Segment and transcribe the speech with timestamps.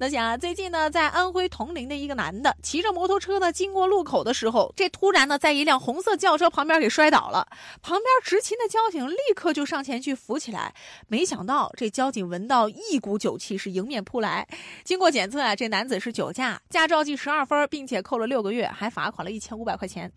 [0.00, 7.48] 那想啊，最近呢，在安徽铜陵的一个男的骑着摩托车呢，经过路口的时候，这突然呢，在一辆红色轿车旁边给摔倒了。
[7.82, 10.72] 旁边执勤的交警立刻就上前去扶起来，
[11.08, 14.46] 没想到这交警闻到一股酒气是迎面扑来。
[14.84, 20.12] 经过检测啊，这男子是酒驾，驾照记十二分，并且扣了六个月，还罚款了一千五百块钱。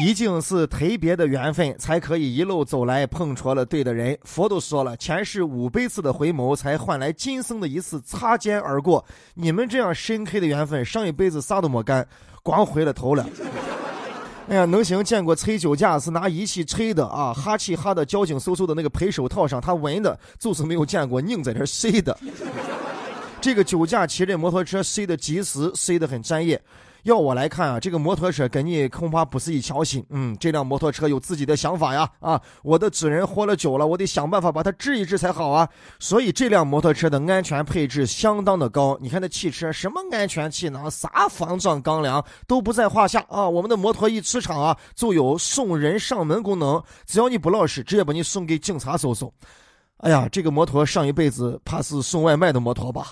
[0.00, 4.16] 一定是特别的缘分，才可以一路走来碰着了对的人。
[4.24, 9.04] 佛都说了，前世五百次的回眸，才换来今生的一次擦肩而过。
[9.34, 12.06] 你们这样深刻的缘分，上一辈子啥都没干，
[12.42, 13.28] 光回了头了。
[14.48, 22.18] 哎呀，能行见过吹酒驾是拿仪器吹的啊，哈气哈的交警搜搜的那个赔手套上，他闻的，就是没有见过拧在这睡的。
[23.42, 26.60] 这个酒驾骑着摩托车睡的及时，睡的很专业。
[27.02, 30.04] 要我来看啊，这个摩托车跟你恐怕不是一条心。
[30.10, 32.08] 嗯，这辆摩托车有自己的想法呀。
[32.20, 35.68] 啊，我的主人活了久了，我得想办法把它治一治才好啊。
[35.98, 38.96] 所以这辆摩托车的安全配置相当的高。
[39.00, 43.48] 你看那汽车，什么安全气囊、啥防撞钢梁都不在话下啊。
[43.48, 49.32] 我们的摩托一出厂啊，就有送人上门功能，只要你不老实，直接把你送给警察搜搜。
[49.98, 53.10] 哎呀，这个摩托上一辈子怕是送外卖的摩托吧。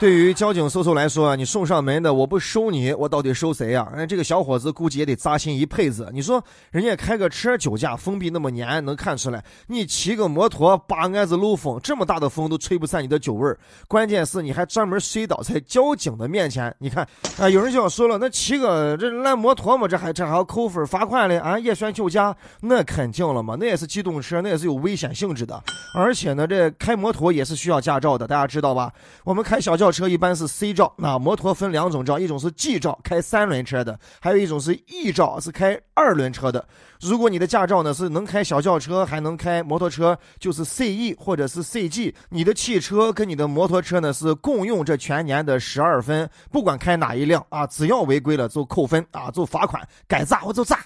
[0.00, 3.86] 对于交警叔叔来说啊，你送上门的，我不收你，我到底收谁呀？
[3.94, 6.08] 哎，这个小伙子估计也得扎心一辈子。
[6.10, 9.44] 你说，人家开个车酒驾，封闭那么严，能看出来？
[9.66, 13.58] 你骑个摩托，八竿子漏风，这么大的风都吹不散你的酒味儿。
[13.88, 16.74] 关键是你还专门摔倒在交警的面前。
[16.78, 17.06] 你看，
[17.38, 21.36] 啊，有人就要说了，那骑个这烂摩托嘛，这还这还要扣分罚款嘞？
[21.36, 22.34] 啊，也算酒驾？
[22.62, 25.62] 那肯定了嘛，那也是机动车，那也是有危险性质的。
[25.94, 28.90] 而且呢，这开摩托也是需要驾照的，大家知道吧？
[29.24, 29.89] 我们开小轿。
[29.90, 36.66] 车一般是 C 照，那摩托分两种照，一种是 G 照，开三轮车的；还有一种是 E 照，是开二轮车的。
[37.00, 50.78] 如果你的驾照呢是能开小轿车，还能开摩托车，就是 CE 或者是 CG，你的汽车跟你的摩托车呢是共用这全年的十二分，不管开哪一辆啊，只要违规了就扣分啊，就罚款，该炸我就炸。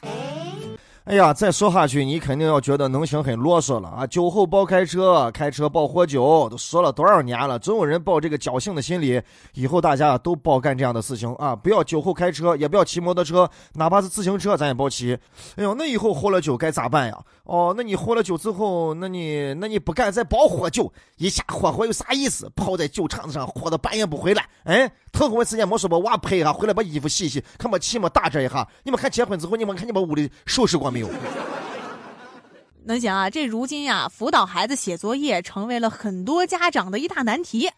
[1.05, 4.07] 哎呀，再说下去，你肯定要觉得能行很啰嗦了啊！
[4.07, 9.21] 酒后包开车，开车包喝酒，都说了多少年了，总有人抱这个侥幸的心理。
[9.53, 11.55] 以后大家都包干这样的事情啊！
[11.55, 15.13] 不要酒后开车，也不要骑摩托车，哪怕是自行车，咱也包骑。
[15.57, 17.23] 哎呦，那以后喝了酒该咋办呀？
[17.43, 22.51] 哦，那你喝了酒之后，那你那你不干再包喝酒，一下喝喝有啥意思？
[22.57, 28.67] 泡在酒场子上，喝到半夜不回来，哎，头婚时间没说把娃拍一下，回来把衣服洗洗，看把气没打这一下。
[28.83, 31.09] 你们看结婚之后，你们看你们屋里收拾过没有？
[32.87, 33.31] 能行啊！
[33.31, 37.71] 这如今呀，辅导孩子写作业成为了很多家长的一大难题。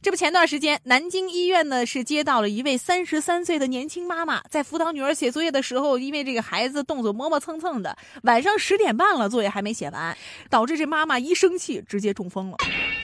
[0.00, 10.16] 这不，前段时间南京医院呢是接到了一位三十三岁的年轻妈妈，在辅导女儿写作业的时候，因为这个孩子动作磨磨蹭蹭的，晚上十点半了，作业还没写完，
[10.48, 12.56] 导致这妈妈一生气直接中风了。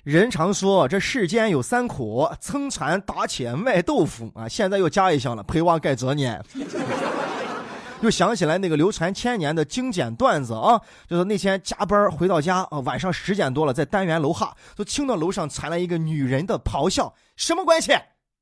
[0.02, 4.48] 人常说这世间有三苦：蹭船、打铁、卖豆腐啊！
[4.48, 6.40] 现在又加一项了，陪娃盖作业。
[8.00, 17.92] 又想起来那个流传千年的精简段子啊，就是那天加班回到家啊，晚上十点多了，在单元楼下就听到楼上传来一个女人的咆哮：“什么关系？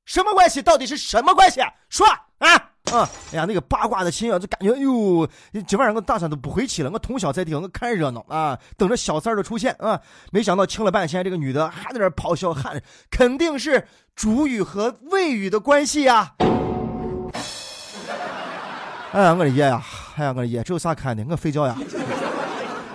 [0.04, 0.62] 什么关系？
[0.62, 1.60] 到底是什么关系？
[1.88, 2.06] 说
[2.38, 3.09] 啊啊！
[3.32, 5.28] 哎呀，那个八卦的心啊，就感觉哎呦，
[5.66, 10.00] 今晚上我大山都不回去了，我通宵在听，我看热闹啊，等着小三的出现啊。
[10.32, 16.34] 没想到听了半天，这个女的还在那咆哮喊，肯定是主语和谓语的关系呀。
[19.12, 19.82] 哎呀，我的爷呀！
[20.16, 21.25] 哎呀，我的爷，这有啥看的？
[21.28, 21.76] 我睡觉呀。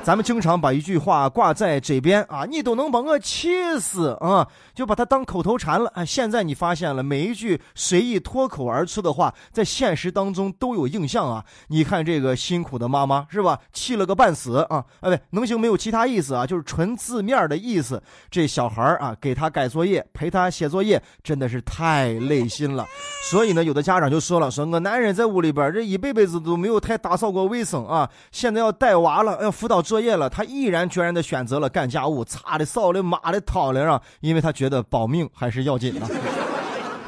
[0.04, 6.04] 咱们经常把一句话挂在嘴边啊，你都能把我气死啊，就把它当口头禅了啊。
[6.04, 11.46] 现在你发现了，每一句随意脱口而出的话，在现实当中都有印象啊。
[11.70, 13.58] 你看这个辛苦的妈妈是吧？
[13.72, 14.84] 气了个半死啊！
[15.00, 18.04] 哎，不，能行没有其他意思啊，就是纯字面的意思。
[18.30, 22.86] 这小孩啊，给他改作业，陪他写作业，真的是太累心了。
[23.32, 29.82] 所以呢，有的家长就说了，说我男人在屋里边这一辈子都没有太打扫过卫生啊，现在要带娃了，要辅导。
[29.94, 36.33] 作业了，他毅然决然的选择了干家务，擦的、扫的、抹的、掏的啊，因为他觉得保命还是要紧的。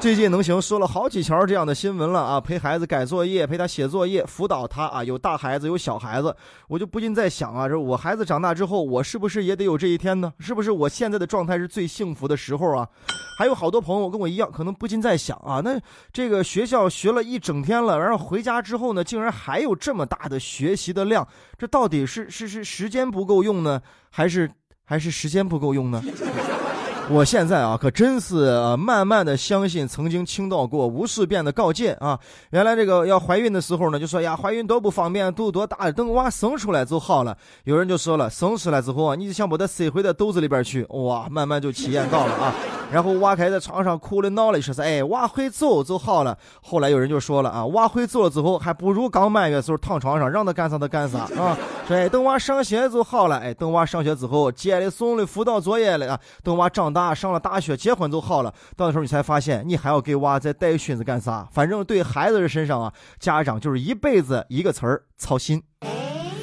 [0.05, 6.35] 最近能行说了好几条这样的新闻了啊，陪孩子改作业，陪他写作业，辅导他啊，有大孩子有小孩子，
[6.67, 10.31] 我就不禁在想啊，这我孩子长大之后，我是不是也得有这一天呢？
[10.37, 12.87] 是不是我现在的状态是最幸福的时候啊？
[13.39, 15.81] 还有好多朋友跟我一样，可能不禁在想啊，那
[16.13, 23.81] 这个学校学了一整天了，然后回家之后呢，竟然还有这么大的学习的量，这到底是是是时间不够用呢，
[24.11, 24.51] 还是
[24.83, 25.99] 还是时间不够用呢？
[27.11, 32.19] 我现在啊，可真是慢慢的相信曾经听到过无数遍的告诫啊。
[32.49, 37.37] 原来这个要怀孕的时候呢，就说呀，怀孕多不方便，肚多大，等娃生出来就好了。
[37.65, 42.53] 有人就说了，生出来之后啊，你就想把它塞回到肚子里边去，哇，慢慢就体验到了啊。
[42.91, 46.35] 然后娃开在床上哭了闹了，说是哎，娃会走就好了。
[46.63, 51.55] 后来有人就说了啊，娃会走了之后，还不如刚满月时候躺床上，让他干啥他干啥啊。
[51.87, 58.53] 说哎，等娃上学就好了，哎，等娃上学之后接了送了辅导作业了啊，等娃长大上了大学结婚就好了。
[58.77, 61.45] 到时候你才发现，你还要给娃再带孙子干啥？
[61.51, 65.61] 反正对孩子的身上啊，家长就是一辈子一个词儿操心。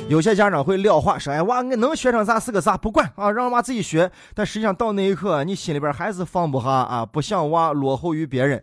[0.08, 8.62] 有些家长会撂话说：“哎，娃你能学成啥是个啥，不管啊，让娃自己学。”但实际上到那一刻，你心里边还是放不下啊，不想娃落后于别人。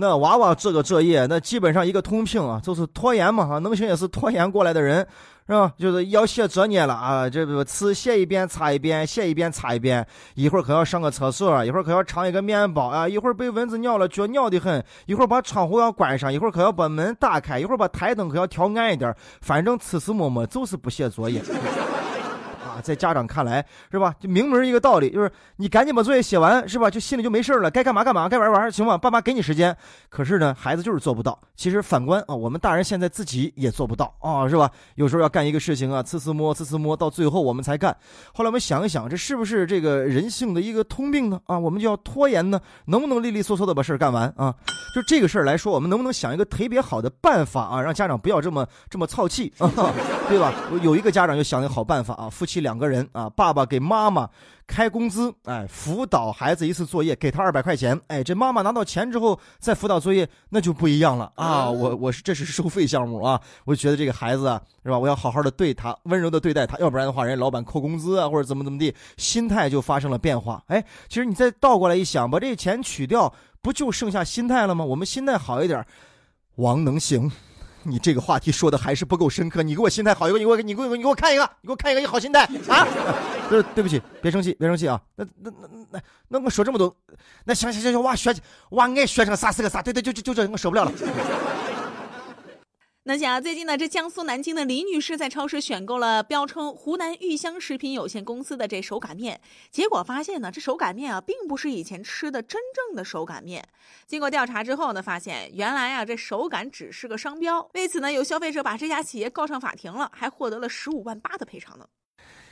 [0.00, 5.06] 那娃娃这个作业，那基本上一个通病啊，就是拖延嘛啊，能行也是拖延过来的人。
[5.50, 5.72] 是吧？
[5.78, 7.26] 就是要写作业了啊！
[7.26, 10.06] 这个词写一遍擦一遍，写一遍擦一遍。
[10.34, 13.08] 一会儿可要上个厕所，一会儿可要尝一个面包啊！
[13.08, 14.84] 一会儿被蚊子咬了，脚咬得很。
[15.06, 19.16] 一会儿把窗户要关上，一会儿可要把门打开，一会儿把台灯可要调暗一点。
[19.40, 21.42] 反正吃吃摸摸就是不写作业。
[22.80, 24.14] 在家长看来是吧？
[24.20, 26.90] 就明明一个道理，就是你赶紧把作业写完是吧？
[26.90, 28.96] 就心里就没事了，该干嘛干嘛，该玩玩，行吧？
[28.96, 29.76] 爸妈给你时间。
[30.08, 31.38] 可是呢，孩子就是做不到。
[31.56, 34.70] 其实反观啊，我们大人现在自己也做不到啊，是吧？
[34.94, 37.96] 有时候要干一个事情啊，次次摸，次次摸，到最后我们才干。
[38.32, 41.40] 后来我们想一想，这是不是这个人性的一个通病呢？
[41.46, 42.60] 啊，我们就要拖延呢？
[42.86, 44.54] 能不能利利索索的把事儿干完啊？
[44.94, 49.52] 就这个事儿来说，我们能不能想一个特别好的办法啊，让家长不要这么这么操气，
[50.28, 50.52] 对吧？
[50.82, 54.28] 有一个家长就想一个好办法啊，夫妻两个人啊，爸爸给妈妈
[54.66, 61.70] 开工资，哎，辅导孩子一次作业，给他二百块钱，哎，这妈妈拿到钱之后再辅导作业，那就不一样了啊！
[61.70, 64.98] 我我是这是收费项目啊，我就觉得这个孩子啊，是吧？
[64.98, 70.62] 我要好好的对他，温柔的对待他，要不然的话，人家老板扣工资啊，或者怎么怎么地，心态就发生了变化。
[70.66, 73.32] 哎，其实你再倒过来一想，把这钱取掉。
[73.60, 74.84] 不就剩下心态了吗？
[74.84, 75.84] 我们心态好一点，
[76.54, 77.30] 王能行。
[77.88, 79.62] 你这个话题说的还是不够深刻。
[79.62, 82.86] 你给我心态好一个，你给我你给我你给我看一个，你给我看一个，你好心态啊！
[83.48, 85.00] 对对不起，别生气，别生气啊！
[85.16, 86.94] 那那那那那我说这么多，
[87.44, 88.34] 那行行行行，我学
[88.68, 89.80] 我爱学成啥是个啥？
[89.80, 90.92] 对对，就就就这，我受不了了。
[93.08, 99.40] 那想最近呢，这江苏南京的李女士在超市选购了标称湖南玉香食品有限公司的这手擀面，
[99.70, 103.66] 结果发现呢，这手擀面啊，并不是以前吃的真正的手擀面。
[104.06, 107.66] 经过调查之后呢，发现原来啊，这手擀只是个商标。
[107.72, 111.88] 为此呢，有消费者把这家企业告上法庭了，还获得了十五万八的赔偿呢。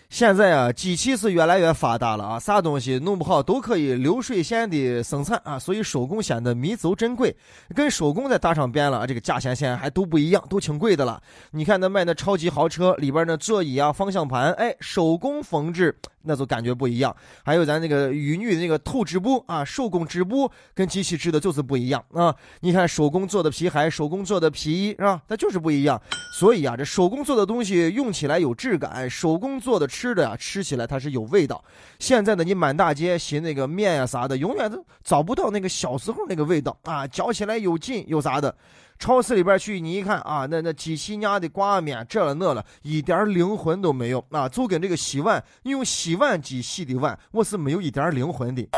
[0.09, 7.37] 现在啊，机器是越来越发达了啊，啥东西弄不好都可以流水线的生产啊，所以手工显得弥足珍贵。
[7.75, 11.21] 跟手工再搭上边了，这个价钱现在还都不一样，都挺贵的了。
[11.51, 15.99] 你看那卖的超级豪车里边的座椅啊、方向盘，哎，手工缝制。
[16.27, 17.15] 那就感觉不一样，
[17.45, 22.35] 还有咱那个玉女那个透织布啊，手工织布跟机器织的就是不一样啊。
[22.61, 25.23] 你看手工做的皮鞋，手工做的皮衣是吧？
[25.29, 26.01] 它就是不一样。
[26.39, 31.63] 所以啊，这手工做的东西用起来有质感，手工做的吃的呀，吃起来它是有味道。
[31.99, 38.55] 现在呢你满大街寻那个面呀啥的，永远都找不到那个小时候那个味道啊，嚼起来有劲有啥的。
[38.99, 44.49] 超市里边去，你一看啊，那那机器伢的挂面这了那了，一点灵魂都没有啊！
[44.49, 48.69] 就跟这个洗碗，你用洗碗机洗的碗，我是没有一点灵魂的。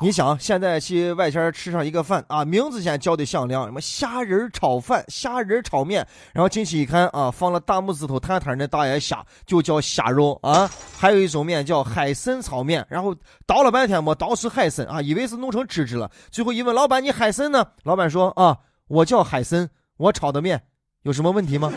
[0.00, 10.68] 你想，现在去外边吃上一个饭啊，名字先叫的响亮，什么虾仁炒饭、虾仁炒面，然后进去一看啊，放了大拇指头摊摊的大爷虾，就叫虾肉啊。
[10.98, 13.14] 还有一种面叫海参炒面，然后
[13.46, 17.66] 倒了半天没倒出海参啊，以为是弄成汁汁了，最后一问老板，你海参呢？
[17.84, 18.56] 老板说啊。
[18.88, 20.62] 我叫海森，我炒的面
[21.02, 21.72] 有什么问题吗？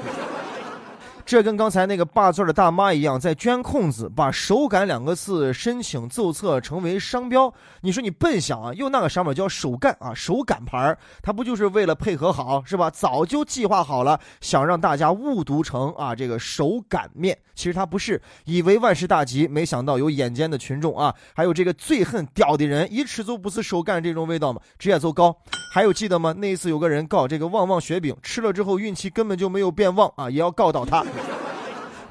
[1.29, 7.53] 这跟刚才那个霸座的大妈一样，在捐空子，把“手感”两个字申请注册成为商标。
[7.81, 12.89] 你说你笨想啊，用那个商标叫手干啊，手感牌儿，它不就是为了配合好是吧？
[12.89, 25.37] 早就计划好了，想让大家误读成啊这个手擀面，其实它不是，以为万事大吉，没想到有眼尖的群众啊，还有这个最恨屌的人，一吃就不是手干这种味道嘛，直接就高。
[25.75, 26.33] 还有记得吗？
[26.35, 31.05] 那一次有个人告这个旺旺雪饼，吃了之后运气根本就没有变旺啊，也要告倒他。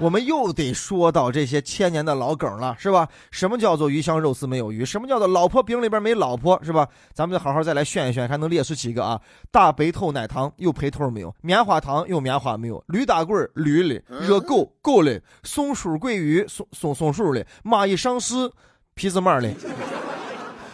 [0.00, 3.08] 我们又得说到这些千年的老梗了，是吧？
[3.32, 4.84] 什么叫做鱼香肉丝没有鱼？
[4.84, 6.58] 什么叫做老婆饼里边没老婆？
[6.62, 6.86] 是吧？
[7.12, 9.20] 咱们就好好再来炫一炫，还能列出几个啊？
[9.50, 11.34] 大白兔奶糖有白头没有？
[11.40, 12.82] 棉花糖有棉花没有？
[12.86, 18.50] 驴打滚驴里，热狗狗了，松鼠桂鱼松松松鼠了，蚂蚁上市
[18.94, 19.50] 皮子嘛了，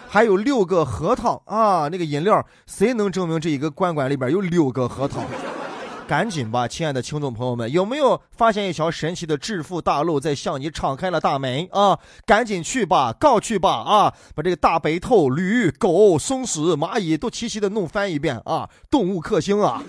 [0.07, 1.89] 还有六个核桃啊！
[1.89, 5.23] 那个饮料，谁能证明这一个罐罐里边有六个核桃？
[6.07, 11.99] 赶紧吧，亲爱的听众朋友们，有没有发现一条神奇的致富大路在向你敞开了大门啊？
[12.27, 14.13] 赶紧去吧，告去吧啊！
[14.35, 18.69] 把这个大白兔、驴、狗、松鼠、蚂蚁都齐齐的弄翻一遍啊！
[18.91, 19.83] 动物克星啊！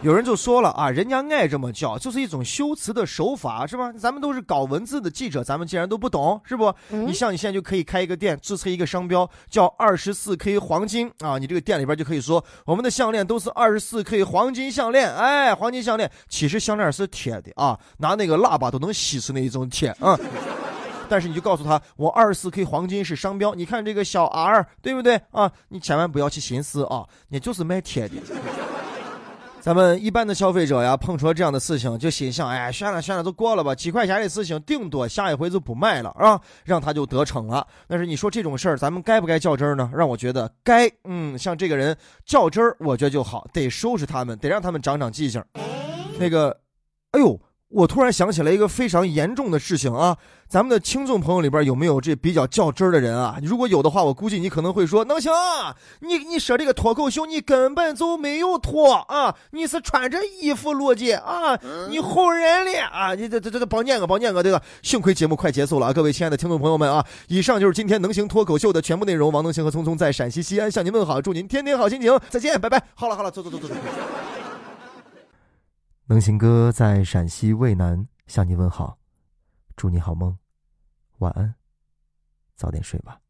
[0.00, 3.90] 有人就说了啊，人家爱这么叫，就是一种修辞的手法，是吧？
[3.92, 6.72] 咱们都是搞文字的记者，咱们竟然都不懂，是不？
[6.90, 20.16] 你像你现在就可以开一个店，注册一个商标，叫二十四 K 黄金啊，你这个店里边就可以说，我们的项链都是二十四 K 黄金项链，哎，黄金项链，其实项链是铁的啊，拿那个喇叭都能吸出那一种铁啊。
[21.10, 25.50] 但是你就告诉他，我二十四 K 黄金是商标，你看这个小 R，对不对啊？
[25.70, 28.14] 你千万不要去寻思啊，你就是卖铁的。
[29.60, 37.66] 咱们一般的消费者呀，碰出了这样的事情，就心想：哎，算了算了，都过了吧，几块钱的事情，顶多下一回就不卖了啊，让他就得逞了。
[37.86, 39.90] 但是你说这种事儿，咱们该不该较真儿呢？
[39.94, 40.90] 让我觉得该。
[41.04, 45.44] 嗯，像这个人较真儿，我觉得就好，得收拾他们，得让他们长长记性。
[46.18, 46.56] 那个，
[47.10, 47.38] 哎呦。
[47.70, 50.16] 我突然想起来一个非常严重的事情啊！
[50.48, 53.38] 咱们的听众朋友里边有没有这比较较真儿的人啊？
[53.42, 55.30] 如果有的话，我估计你可能会说：“能行，
[56.00, 59.34] 你你说这个脱口秀，你根本就没有脱啊！
[59.50, 61.58] 你是穿着衣服录的啊！
[61.90, 63.14] 你哄人的啊！
[63.14, 64.62] 你这这这帮念个帮念个这个！
[64.82, 65.92] 幸亏节目快结束了啊！
[65.92, 69.30] 各位亲爱的听众朋友们啊，以上就是今天能行脱口秀的全部内容。
[69.30, 72.82] 王能行和聪聪在陕西西安向您问好，祝您天天好心情，再见，拜拜！
[72.94, 73.74] 好了好了，走走走走走。
[76.10, 78.98] 能行哥在陕西渭南向你问好，
[79.76, 80.38] 祝你好梦，
[81.18, 81.54] 晚安，
[82.56, 83.20] 早点睡吧。